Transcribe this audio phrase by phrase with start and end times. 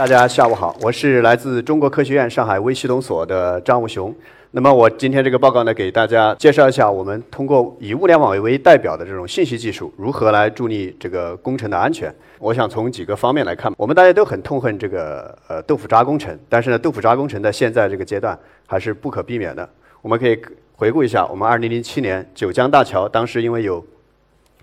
[0.00, 4.10] 大家下午好，我是来自中国科学院上海微系统所的张武雄。
[4.52, 12.10] 那么我今天这个报告呢，给大家介绍一下我们通过以物联网为代表的这种信息技术如何来助力这个工程的安全。
[12.38, 19.68] 我想从几个方面来看，我们大家都很痛恨这个呃豆腐渣工程，但是呢，豆腐渣工程在现在这个阶段还是不可避免的。
[20.00, 20.40] 我们可以
[20.76, 23.84] 回顾一下，我们2007年九江大桥当时因为有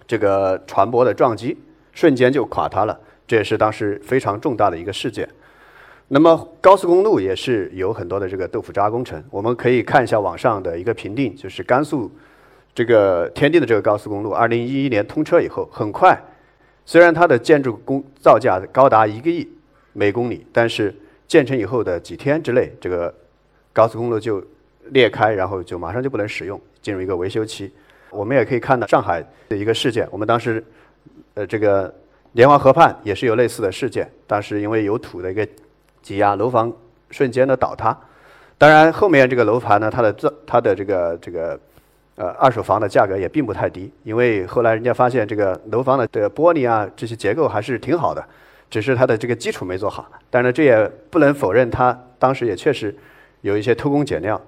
[0.07, 1.55] 这个船舶的撞击，
[1.93, 5.27] 瞬间就垮塌了，这也是当时非常重大的一个事件。
[6.07, 12.09] 那么高速公路也是有很多的这个豆腐渣工程，我们可以看一下网上的一个评定，就是甘肃
[12.73, 16.17] 这个天地的这个高速公路，二零一一年通车以后，很快，
[16.85, 19.45] 虽然它的建筑工造价高达一个亿
[19.91, 20.95] 每公里，但是
[21.27, 23.13] 建成以后的几天之内，这个
[23.73, 24.41] 高速公路就
[24.91, 27.69] 裂开，然后就马上就不能使用，进入一个维修期。
[28.09, 30.63] 我们也可以看到上海的一个事件，我们当时
[31.33, 31.93] 呃这个
[32.37, 35.45] 莲花河畔也是有类似的事件，当时因为有土的一个。
[36.03, 36.71] 挤压楼房
[37.11, 37.97] 瞬间的倒塌，
[38.57, 41.59] 当然后面这个楼盘呢，它的这它的这个这个
[42.15, 48.25] 呃二手房的价格也并不太低，因为后来人家发现这个楼房的这个玻璃啊这些结构还是挺好的，
[48.69, 50.09] 只是它的这个基础没做好。
[50.29, 52.95] 但是这也不能否认它当时也确实
[53.41, 54.39] 有一些偷工减料。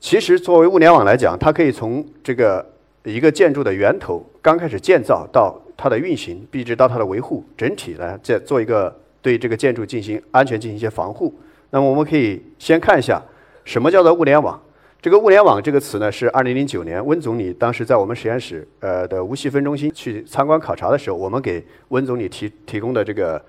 [0.00, 2.66] 其实作为物联网来讲，它可以从这个
[3.04, 8.94] 一个建筑的源头刚开始建造到它的运行，一直到它的维护，整体来再做一个。
[9.24, 11.32] 对这个建筑进行安全进行一些防护。
[11.70, 13.18] 那么我们可以先看一下
[13.64, 14.62] 什么叫做物联网。
[15.00, 23.42] 这个物联网这个词呢，是二零零九年温总理当时在我们实验室呃的无细分中心去参观考察的时候，我们给温总理提提供的这个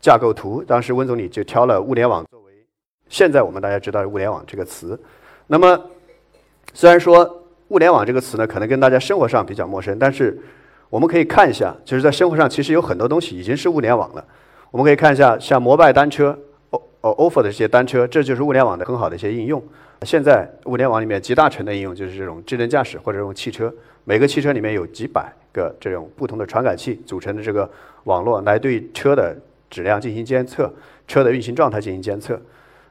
[0.00, 0.64] 架构图。
[0.66, 2.52] 当时温总理就挑了物联网作为
[3.10, 4.98] 现在我们大家知道的物联网这个词。
[5.48, 5.78] 那么
[6.72, 10.40] 虽然说物联网这个词呢，可能跟大家生活上比较陌生，但是
[10.88, 14.24] 我们可以看一下，就是在生活上其实有很多东西已经是物联网了。
[14.70, 16.36] 我们可以看一下，像摩拜单车、
[16.70, 19.62] o 哦 ofo 的这些单车，这就是物联网的很好的一些应用。
[20.02, 23.72] 现在物联网里面集大成的应用就是这种智能驾驶或者这种汽车，
[24.04, 27.68] 每个汽车里面有几百个这种不同的传感器组成的这个
[28.04, 29.34] 网络，来对车的
[29.70, 30.72] 质量进行监测，
[31.08, 32.40] 车的运行状态进行监测。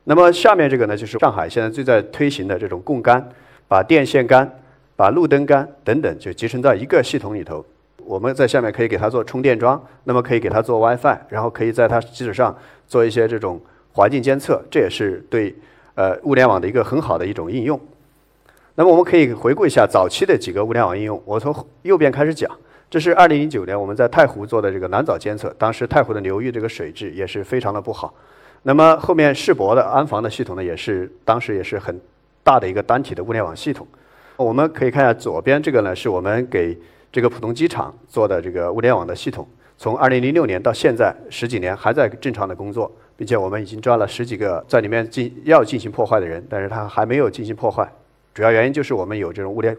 [0.06, 3.30] 那么下面这个呢，就是上海现在最在推行的这种共杆，
[3.68, 4.60] 把电线杆、
[4.96, 7.64] 把路灯杆等等就集成在一个系统里头。
[8.06, 12.56] 我们在下面可以给它做充电桩，那么可以给它做 WiFi，然后可以在它基础上
[12.88, 13.60] 做一些这种
[13.94, 15.56] 环境监测，这也是对
[15.96, 17.80] 呃物联网的一个很好的一种应用。
[18.76, 21.22] 那么我们可以回顾一下早期的几个物联网应用。
[21.26, 22.50] 我从右边开始讲，
[22.90, 28.14] 这是二零零九年我们在太湖做的这个蓝藻监测，当时太湖的流域这个水质也是非常的不好。
[28.64, 32.00] 那么后面世博的安防的系统呢，也是当时也是很
[32.44, 33.88] 大的一个单体的物联网系统。
[34.38, 36.78] 我们可以看一下左边这个呢，是我们给
[37.16, 47.90] 这个浦东机场做的这个物联网的系统，从二零零六年到现在十几年还在正常的工作，并且我们已经抓了十几个在里面进要进行破坏的人，但是他还没有进行破坏，
[48.34, 49.74] 主要原因就是我们有这种物联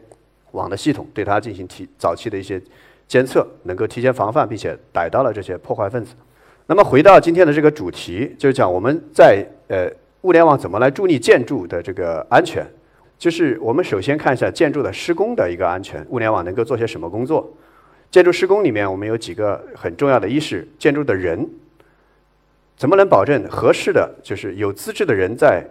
[0.52, 2.58] 网的系统，对它进行提早期的一些
[3.06, 6.14] 监测，能够提前防范，并且逮到了这些破坏分子。
[6.66, 9.86] 那么回到今天的这个主题，就是讲我们在呃
[10.22, 12.66] 物联网怎么来助力建筑的这个安全。
[13.18, 17.50] 就是我们首先看一下建筑的施工的一个安全，物联网能够做些什么工作？
[18.10, 21.48] 建筑施工里面，我们有几个很重要的，一是建筑的人，
[22.76, 25.64] 怎么能保证合适的，就是有资质的人在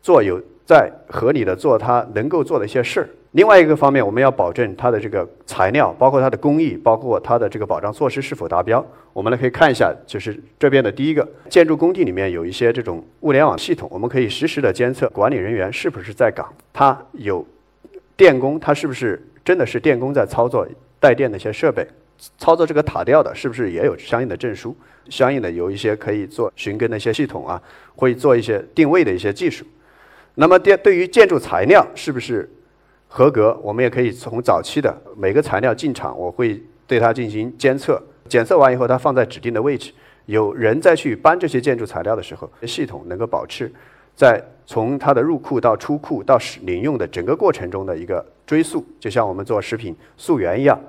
[0.00, 3.08] 做，有在合理的做他能够做的一些事儿。
[3.32, 8.84] 另外一个方面，我们要保证它的这个材料，包括它的工艺，包括它的这个保障措施是否达标。
[9.14, 17.42] 我们呢可以看一下，就是这边的第一个，建筑工地里面有一些这种物联网系统，我们可以实时的监测管理人员是不是在岗，他有
[18.18, 20.68] 电工，他是不是真的是电工在操作
[21.00, 21.86] 带电的一些设备，
[22.36, 24.76] 操作这个塔吊的，是不是也有相应的证书，
[25.08, 27.60] 相应的有一些可以做寻根的一些系统啊，
[27.96, 29.64] 会做一些定位的一些技术。
[30.34, 32.48] 那么电对于建筑材料是不是？
[33.14, 39.92] 合格，我们也可以从早期的每个材料进场，我会对它进行监测，检测完以后，它放在指定的位置，
[40.24, 43.70] 有人再去搬这些建筑材料的时候，系统能够保持
[44.16, 50.80] 在从它的入库到出库到使领用的整个过程中的一个追溯，就像我们做食品溯源一样。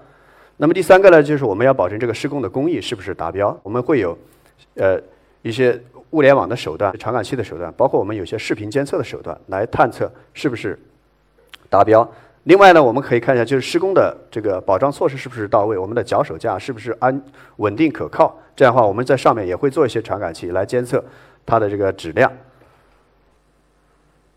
[0.55, 4.17] 那么第三个呢，就是我们要保证这个施工的工艺是不是达标，我们会有
[4.75, 4.97] 呃
[5.41, 5.77] 一些
[6.13, 10.79] 物联网的手段、传感器的手段，包括我们有些视频监测的手段来探测是不是。
[11.69, 12.07] 达标。
[12.43, 17.19] 另外呢，我们可以看一下，就是施工的这个保障措施是不是到位，我们的脚手架是不是安
[17.55, 18.37] 稳定可靠。
[18.55, 21.03] 这样的话，我们在上面也会做一些传感器来监测
[21.47, 22.31] 它的这个质量。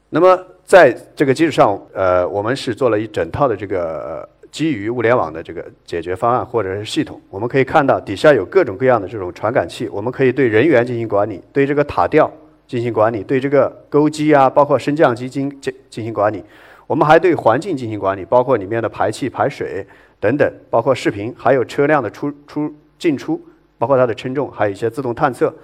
[0.08, 4.26] 那么在这个基础上，呃，我们是做了一整套的这个
[4.56, 12.32] 基于物联网的这个解决方案或者是系统，我们可以看到底下有各种各样的这种传感器，我们可以对人员进行管理，对这个塔吊
[12.66, 16.42] 进行管理，对这个钩机啊，包括升降机进进进行管理。
[16.86, 19.86] 我们还对环境进行管理，包括里面的排气、排水
[20.18, 23.38] 等等，包括视频，还有车辆的出出进出，
[23.76, 25.54] 包括它的称重，还有一些自动探测。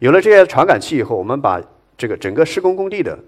[0.00, 1.58] 有了这些传感器以后，我们把
[1.96, 3.18] 这个整个施工工地的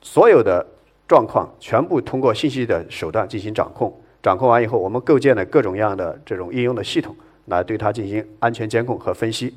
[0.00, 0.66] 所有的
[1.12, 3.92] 状况全部通过信息的手段进行掌控。
[4.22, 7.14] 掌控完以后，我们构建了各种各样的这种应用的系统，
[7.48, 9.54] 来对它进行安全监控和分析。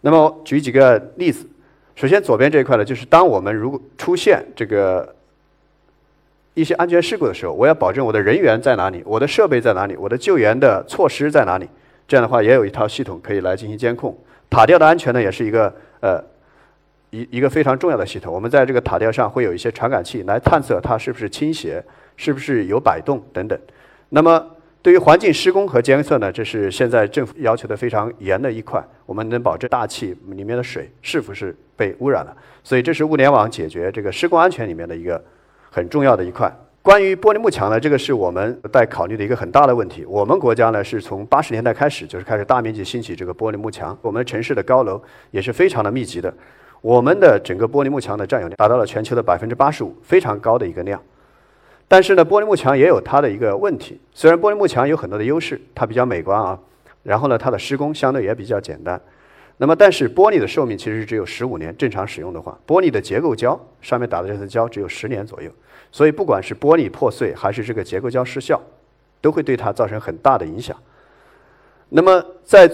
[0.00, 1.46] 那么举几个例子，
[1.94, 5.14] 首先左边这一块呢，就是当我们如果出现这个。
[6.54, 11.68] 一些安全事故的时候，我要保证我的人员在哪里，我的设备在哪里，我的救援的措施在哪里。
[12.08, 14.12] 这样的话，也有一套系统可以来进行监控。
[14.50, 16.20] 塔吊的安全呢，也是一个呃
[17.10, 18.32] 一一个非常重要的系统。
[18.32, 21.82] 我们在这个塔吊上会有一些传感器来探测它是不是倾斜，
[22.16, 23.58] 是不是有摆动等等。
[24.08, 24.46] 那么
[24.82, 28.82] 对于环境施工和监测呢，这是现在政府要求的非常严的一块。
[29.06, 32.36] 我们能保证大气里面的水是不是被污染了。
[32.62, 35.22] 所以这是物联网解决这个施工安全里面的一个。
[35.70, 36.50] 很重要的一块。
[36.80, 40.02] 关于玻璃幕墙呢，这个是我们在考虑的一个很大的问题。
[40.06, 45.00] 我们国家呢是从八十年代开始就是开始大面积兴起这个玻璃幕墙，我们城市的高楼
[45.30, 46.32] 也是非常的密集的。
[46.80, 51.00] 我们的整个玻璃幕墙的占有量达到了全球的百分之八十五，非常高的一个量。
[51.88, 53.98] 但是呢，玻璃幕墙也有它的一个问题。
[54.12, 56.58] 虽然玻璃幕墙有很多的优势，它比较美观啊，
[57.02, 59.00] 然后呢，它的施工相对也比较简单。
[59.56, 65.50] 那么，但是玻璃的寿命其实只有十五年，正常使用的话，玻璃的结构胶上面打的这层胶只有十年左右，
[65.90, 68.60] 所以不管是玻璃破碎还是这个结构胶失效，
[69.20, 70.76] 都会对它造成很大的影响。
[71.88, 72.68] 那么，在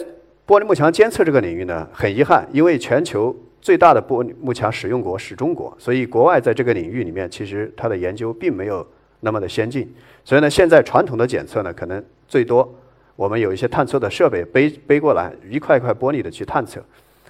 [0.47, 3.35] 玻璃幕墙监测这个领域呢，很遗憾，因为全球
[3.65, 8.87] 最大的玻璃幕墙使用国是中国，所以国外在这个领域里面，其实它的研究并没有
[9.21, 9.91] 那么的先进。
[10.23, 12.71] 所以呢，现在传统的检测呢，可能最多。
[13.17, 16.85] 我们有一些探测的设备背背过来，一块一块玻璃的去探测。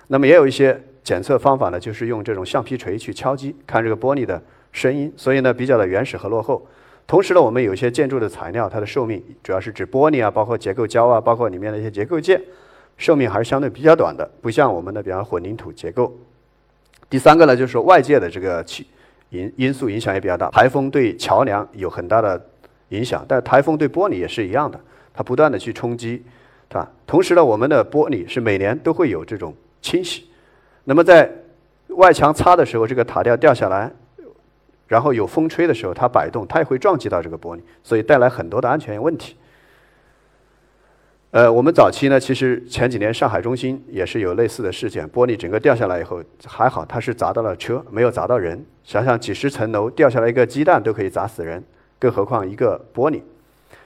[0.09, 4.43] 那么也有一些检测方法呢，就是用这种橡皮锤去敲击，看这个玻璃的
[4.73, 5.13] 声音。
[5.17, 6.67] 所以呢，比较的原始和落后。
[7.07, 12.43] 同时呢，我们有一些建筑的材料，它的寿命主要是指玻璃啊，包括结构胶啊，包括里面的一些结构件，
[12.97, 16.17] 寿命还是相对比较短的，不像我们的比方混凝土结构。
[17.11, 18.87] 第三个呢，就是说外界的这个气
[19.31, 22.41] 因因素影响也比较大，台风对桥梁有很大的
[22.89, 24.81] 影响，但台风对玻璃也是一样的。
[25.13, 26.25] 它不断的去冲击，
[26.69, 26.91] 对吧？
[27.07, 30.29] 同时呢，我们的玻璃是每年都会有这种清洗。
[30.83, 31.31] 那么在
[31.89, 33.93] 外墙擦的时候，这个塔吊掉下来，
[34.89, 39.37] 然后有风吹的时候，它摆动，它也会撞击到这个玻璃，所以带来很多的安全问题。
[41.35, 48.65] 呃，我们早期呢，其实前几年上海中心也是有类似的事件，玻璃整个掉下来以后，还好它是砸到了车，没有砸到人。
[48.85, 51.61] 想想几十层楼掉下来一个鸡蛋都可以砸死人，
[51.99, 53.21] 更何况一个玻璃。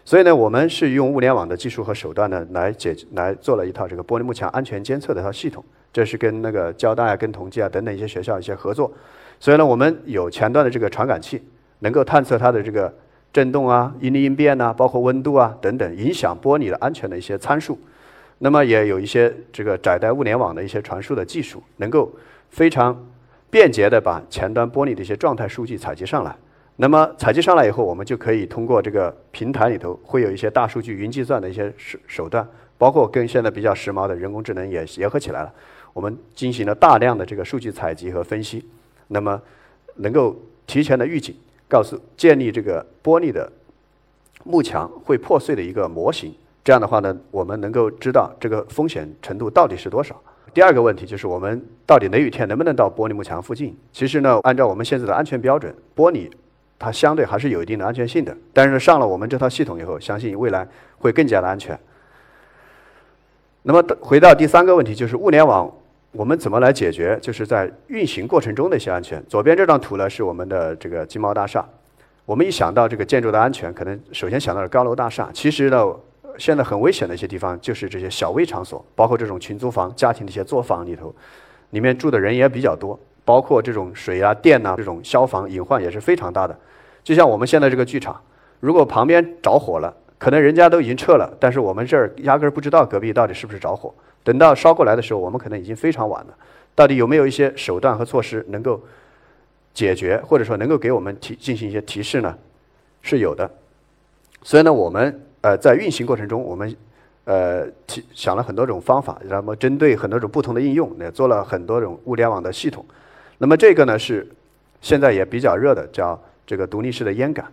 [0.05, 5.65] 所以呢，我们是用物联网的技术和手段呢，来解来做了一套这个玻璃幕墙安全监测的一套系统。
[5.91, 8.93] 这是跟那个交大啊、跟同济啊等等一些学校一些合作。
[9.41, 11.43] 所以呢，我们有前端的这个传感器，
[11.79, 12.95] 能够探测它的这个
[13.39, 17.79] 震动啊、应力应变呐，包括温度啊等等影响玻璃的安全的一些参数。
[18.39, 22.11] 那么也有一些这个窄带物联网的一些传输的技术，能够
[22.51, 23.07] 非常
[23.49, 26.35] 便捷的把前端玻璃的一些状态数据采集上来。
[26.75, 32.45] 那么采集上来以后，我们就可以通过这个平台里头会有一些大数据、云计算的一些手手段，
[32.77, 35.55] 包括跟现在比较时髦的人工智能也结合起来了。
[35.93, 38.65] 我们进行了大量的这个数据采集和分析，
[39.07, 39.41] 那么
[39.97, 40.37] 能够
[40.67, 41.37] 提前的预警，
[41.69, 43.51] 告诉建立这个玻璃的
[44.45, 46.35] 幕墙会破碎的一个模型。
[46.65, 50.21] 这样的话呢，我们能够知道这个风险程度到底是多少。
[50.53, 53.77] 第二个问题就是我们到底雷雨天能不能到玻璃幕墙附近？
[53.93, 56.31] 其实呢，按照我们现在的安全标准，玻璃。
[56.81, 60.65] 它相对还是有一定的安全性的，但是上了我们这套系统以后，相信未来
[60.99, 61.77] 会更加的安全。
[63.63, 65.69] 那么回到第三个问题，就是物联网
[66.19, 67.17] 我们怎么来解决？
[67.23, 69.25] 就是在运行过程中的一些安全。
[69.29, 71.65] 左边这张图呢是我们的这个金茂大厦，
[72.27, 75.31] 我们一想到这个建筑的安全，可能首先想到了高楼大厦。
[75.33, 75.87] 其实呢，
[76.37, 81.15] 现在很危险的一些地方就是这些小微场所，包括这种群租房、家庭的一些作坊里头，
[81.71, 82.99] 里面住的人也比较多。
[83.25, 86.59] 包括这种水啊、电呐，这种消防隐患也是非常大的。
[87.05, 88.21] 就像我们现在这个剧场，
[88.59, 93.95] 如果旁边着火了，可能人家都已经撤了，但是我们这儿压根儿不知道隔壁到底是不是着火。
[94.23, 96.35] 等到烧过来的时候，我们可能已经非常晚了。
[96.75, 98.81] 到底有没有一些手段和措施能够
[99.75, 102.37] 解决，或者说能够给我们提进行一些提示呢？
[103.03, 103.51] 是有的。
[104.43, 106.77] 所以呢，我们呃在运行过程中，我们
[107.25, 112.85] 呃提想了很多种方法，那么针对很多种不同的应用，也做了很多种物联网的系统。
[113.39, 114.27] 那么这个呢是
[114.81, 117.47] 现在也比较热的，叫这个独立式的烟感。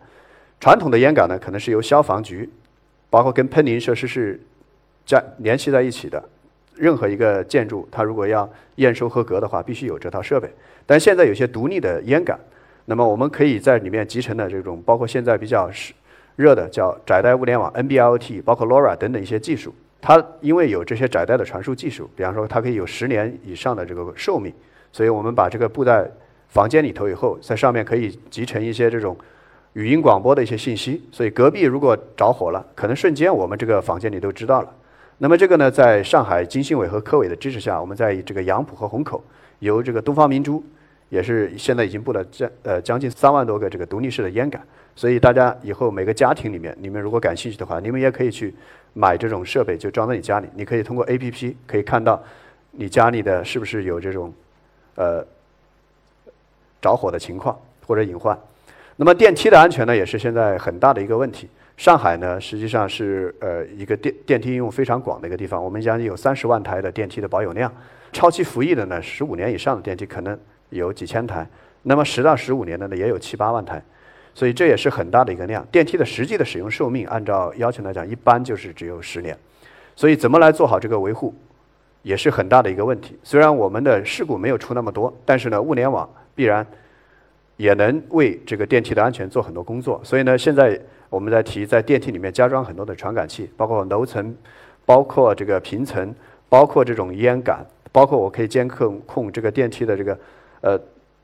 [0.59, 2.47] 传统的烟感呢，可能是由消防局，
[3.09, 4.39] 包括跟喷淋设施是
[5.05, 6.23] 加联系在一起的。
[6.75, 10.49] 任何一个建筑，它如果要验收合格的话，必须有这套设备。
[10.85, 12.39] 但现在有些独立的烟感，
[12.85, 15.93] 那么我们可以在里面集成的这种，包括现在比较是
[16.35, 19.73] 热的叫窄带物联网 （NB-IoT），包括 LoRa 等等一些技术。
[20.01, 24.53] 它因为有这些窄带的传输技术，比方说它可以有十年以上的这个寿命，
[24.91, 26.07] 所以我们把这个布在
[26.49, 29.17] 房间里头以后，在上面可以集成一些这种
[29.73, 31.01] 语音广播的一些信息。
[31.11, 34.71] 所以隔壁如果着火了，可能瞬间我们这个房间里都知道了。
[35.17, 39.23] 那么这个呢，在上海经信委和科委的支持下，我们在这个杨浦和虹口，
[39.59, 40.61] 由这个东方明珠，
[41.09, 44.61] 也是现在已经布了将呃将近三万多个这个独立式的烟感。
[44.93, 48.53] 所以大家以后每个家庭里面，你们如果感兴趣的话，你们也可以去
[48.93, 50.47] 买这种设备，就装在你家里。
[50.53, 52.21] 你可以通过 APP 可以看到
[52.71, 54.33] 你家里的是不是有这种
[54.95, 55.25] 呃
[56.81, 57.57] 着火的情况
[57.87, 58.37] 或者隐患。
[58.97, 61.49] 那么电梯的安全呢，也是现在很大的一个问题。
[61.77, 65.61] 上海呢，实际上是呃一个电电梯应用非常广的一个地方。
[65.61, 67.71] 我们将近有三十万台的电梯的保有量，
[68.13, 70.39] 超期服役的呢，十五年以上的电梯可能
[70.69, 71.45] 有几千台，
[71.83, 73.83] 那么十到十五年的呢，也有七八万台，
[74.33, 75.67] 所以这也是很大的一个量。
[75.69, 79.37] 电梯的实际的使用寿命，按照要求来讲，一般就是只有十年，
[79.97, 81.35] 所以怎么来做好这个维护，
[82.03, 83.19] 也是很大的一个问题。
[83.21, 86.65] 虽然我们的事故没有出那么多，但是呢，物联网必然
[87.57, 89.99] 也能为这个电梯的安全做很多工作。
[90.05, 90.79] 所以呢，现在。
[91.15, 94.35] 我们在提在电梯里面加装很多的传感器，包括楼层，
[94.85, 96.13] 包括这个平层，
[96.49, 100.19] 包括这种烟感，包括我可以监控控这个电梯的这个
[100.59, 100.77] 呃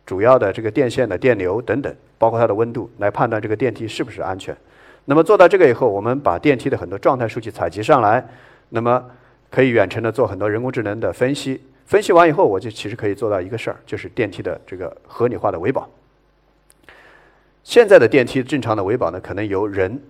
[0.06, 4.56] 主要的这个电线的电流等等，包括它的温度，来判断这个电梯是不是安全。
[5.04, 8.26] 那么做到这个以后，我们把电梯的很多状态数据采集上来，
[8.70, 9.04] 那么
[9.50, 11.62] 可以远程的做很多人工智能的分析。
[11.86, 15.86] 分析完以后，我就其实可以做到一个事儿，就是电梯的这个合理化的维保。
[17.64, 20.02] 现在的电梯正常的维保呢，可能由人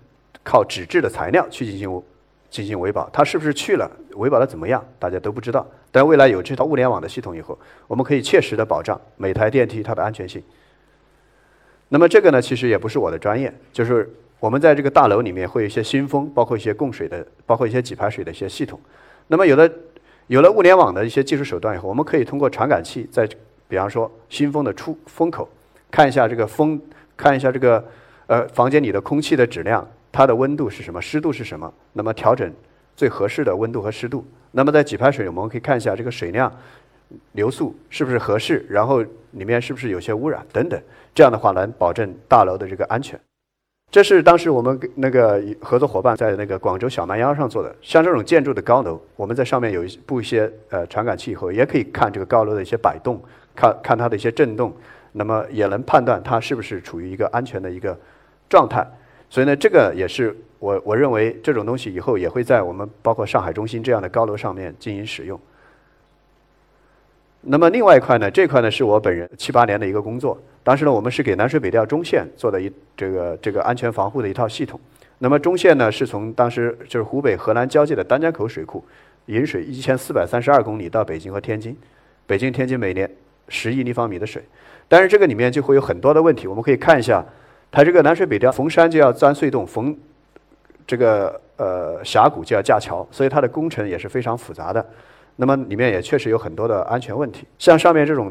[0.42, 2.02] 靠纸质的材料去进行
[2.50, 5.66] 进行维保，它是不是去了维保的怎么样，大家都不知道。
[5.90, 10.42] 但未来有这套物联网的系统以后，我们可以切实的保障每台电梯它的安全性。
[11.90, 18.80] 那么这个呢，其实也不是我的专业，就是我们在这个大楼里面会有一些新风，包括一些供水的，包括一些给排水的一些系统。
[19.28, 19.70] 那么有了
[20.26, 23.28] 有了物联网的一些技术手段以后，我们可以通过传感器在
[23.68, 25.46] 比方说新风的出风口
[25.90, 26.80] 看一下这个风。
[27.22, 27.84] 看一下这个，
[28.26, 31.72] 呃，房间里的空气的质量，它的温度是什么，湿度是什么？
[31.92, 32.52] 那么调整
[32.96, 34.26] 最合适的温度和湿度。
[34.50, 36.52] 那么在给排水，我们可以看一下这个水量、
[37.30, 39.00] 流速是不是合适，然后
[39.30, 40.82] 里面是不是有些污染等等。
[41.14, 43.16] 这样的话能保证大楼的这个安全。
[43.92, 47.72] 这是当时我们那个合作伙伴在那个广州小蛮腰上做的。
[47.80, 53.22] 像这种建筑的高楼，我们在上面有一布一些呃传感器以后，也可以看这个高楼的一些摆动，
[53.54, 54.74] 看看它的一些震动。
[55.12, 57.98] 那么也能判断它是不是处于一个安全的一个
[58.48, 58.86] 状态，
[59.28, 65.38] 所以呢，这个也是我我认为这种东西以后也会在我们包括上海中心这样的高楼上面进行使用。
[67.42, 74.78] 那么另外一块呢，这块呢是我本人七八年的一个工作，当时呢我们是给南水北调中线做的一这个这个安全防护的一套系统。
[75.18, 78.84] 那么中线呢是从当时就是湖北河南交界的丹江口水库
[79.26, 81.76] 引水一千四百三十二公里到北京和天津，
[82.26, 83.10] 北京天津每年
[83.48, 84.42] 十亿立方米的水。
[84.92, 87.24] 但是这个里面就会有很多的问题，我们可以看一下，
[87.70, 89.96] 它这个南水北调逢山就要钻隧洞，逢
[90.86, 94.86] 这个呃峡谷就要架桥，所以它的工程也是非常复杂的。
[95.36, 98.30] 那么里面也确实有很多的安全问题，像上面这种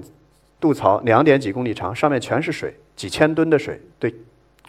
[0.59, 4.13] 渡槽两点几公里长，上面全是水，几千吨的水，对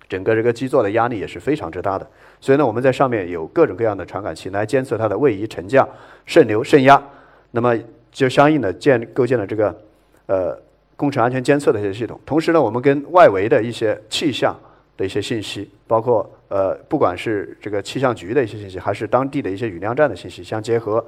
[0.09, 2.09] 整个这个基座的压力也是非常之大的。
[2.41, 5.87] 所以呢，我们在上面有各种各样的传感器来监测它的位移、沉降、
[6.25, 7.03] 渗流、渗压，
[7.51, 7.79] 那么
[8.11, 9.79] 就相应的建构建了这个
[10.25, 10.59] 呃。
[10.97, 14.57] 工程安全监测的一些系统，同时呢，我们跟外围的一些气象
[14.97, 21.05] 的一些信息，包括呃，不管是这个气象局的一些信息，还是当地的一些雨量站的信息相结合。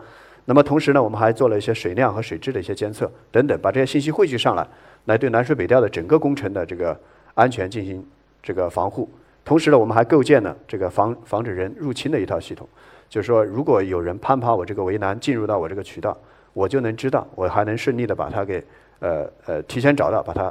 [0.47, 4.67] 那么同时呢，我们还做了一些水量和水质的一些监测等等，把这些信息汇聚上来，
[5.05, 6.99] 来对南水北调的整个工程的这个
[7.35, 8.05] 安全进行
[8.43, 9.09] 这个防护。
[9.45, 12.69] 同时呢，我们还构建了这个防防止人入侵的一套系统，
[13.09, 16.17] 就是说，如果有人攀爬我这个围栏进入到我这个渠道，
[16.53, 18.64] 我就能知道，我还能顺利的把它给。
[19.04, 20.50] 呃呃，提前找到，把它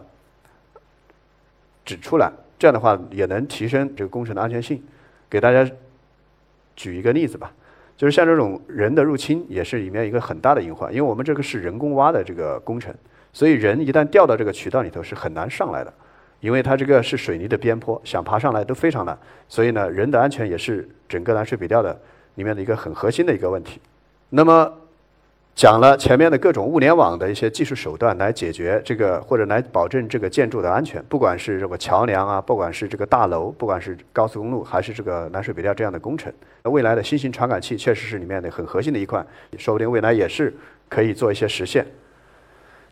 [1.84, 4.80] 指出来，这样的话也能提升这个工程的安全性。
[5.28, 5.68] 给大家
[6.76, 7.52] 举一个例子吧，
[7.98, 10.94] 就是像这种人的入侵，也是里面一个很大的隐患。
[10.94, 12.94] 因为我们这个是人工挖的这个工程，
[13.32, 15.92] 所以人一旦掉到这个渠道里头是很难上来的，
[16.40, 19.18] 因为它这个是水泥的边坡，想爬上来都非常难。
[19.50, 22.00] 所以呢，人的安全也是整个南水北调的
[22.36, 23.82] 里面的一个很核心的一个问题。
[24.30, 24.72] 那么。
[25.56, 36.34] 讲了前面的各种物联网的一些技术手段来解决这个，或者来保证这个建筑的安全，不管是这个桥梁啊，不管是这个大楼，不管是高速公路，还是这个南水北调这样的工程，
[36.64, 39.24] 未来的新型传感器确实是里面的很核心的一块，
[39.58, 40.52] 说不定未来也是
[40.90, 41.86] 可以做一些实现。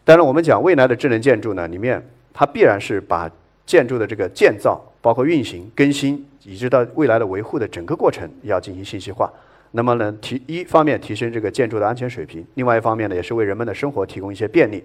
[0.04, 2.02] 当然，我们讲未来的智能建筑呢，里面
[2.32, 3.30] 它必然是把
[3.66, 9.32] 建筑的这个建造、包括运行、更新，以及到未来的维护的整个过程要进行信息化。
[9.72, 14.84] 那么呢，提一方面提升这个建筑的安全水平，另外一方面呢，也是为人们的生活提供一些便利。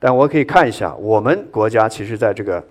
[0.00, 2.64] 但我可以看一下，我们国家其实在这个，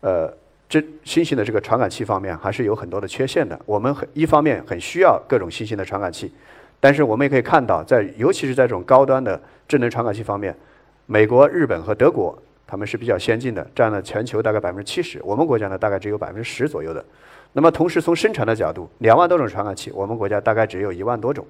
[0.00, 0.32] 呃，
[0.68, 3.58] 这新型的这个传感器方面还是有很多的缺陷的。
[3.66, 6.32] 我们很一方面很需要各种新型的传感器，
[6.78, 10.54] 但是我们也可以看到，在尤其是在这种高端的智能传感器方面，
[11.06, 15.20] 美国、日本和德国他们是比较先进的，占了全球大概百分之七十。
[15.24, 17.04] 我们国家呢，大概只有百分之十左右的。
[17.52, 21.44] 那么同时从生产的角度，两万多种传感器，我们国家大概只有一万多种，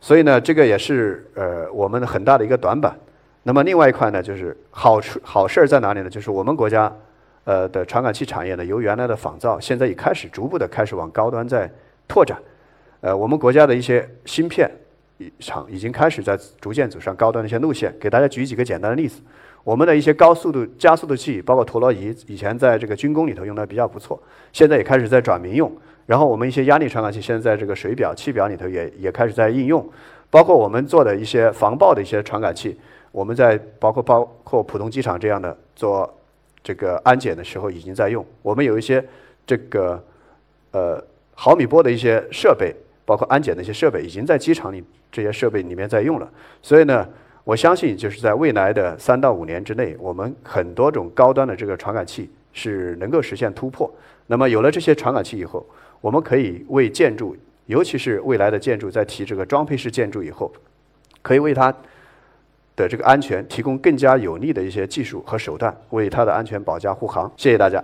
[0.00, 2.96] 所以呢，这个也是呃我们的很大的一个短板。
[3.44, 6.10] 那么另外一块呢，就是好处好事儿在哪里呢？
[6.10, 6.92] 就是我们国家
[7.44, 11.70] 呃的传感器产业呢，由原来的仿造，现在已开始逐步的开始往高端在
[12.08, 12.36] 拓展。
[13.00, 14.68] 呃，我们国家的一些芯片
[15.38, 17.94] 厂已经开始在逐渐走上高端的一些路线。
[18.00, 19.22] 给大家举几个简单的例子。
[19.66, 24.16] 我们的一些高速度加速度器，包括陀螺仪，以前在这个军工里头用的比较不错，
[24.52, 25.68] 现在也开始在转民用。
[26.06, 29.84] 然后我们一些压力传感器，现在在这个水表、气表里头也也开始在应用。
[30.30, 32.78] 包括我们做的一些防爆的一些传感器，
[33.10, 36.08] 我们在包括包括浦东机场这样的做
[36.62, 38.24] 这个安检的时候已经在用。
[38.42, 39.04] 我们有一些
[39.44, 40.00] 这个
[40.70, 41.02] 呃
[41.34, 42.72] 毫米波的一些设备，
[43.04, 46.30] 包括安检的一些设备，已经在机场里这些设备里面在用了。
[46.62, 47.04] 所以呢。
[47.46, 53.88] 我相信，就是在未来的三到五年之内，我们很多种高端的这个传感器是能够实现突破。
[54.26, 55.64] 那么有了这些传感器以后，
[56.00, 57.36] 我们可以为建筑，
[57.66, 60.52] 尤其是未来的建筑在提这个装配式建筑以后，
[61.22, 61.72] 可以为它
[62.74, 67.30] 的这个安全提供更加有利的一些技术和手段，为它的安全保驾护航。
[67.36, 67.80] 谢谢大家。